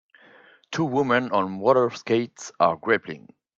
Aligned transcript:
Two 0.71 0.85
women 0.85 1.31
on 1.31 1.59
rollerskates 1.59 2.51
are 2.59 2.75
grappling. 2.75 3.29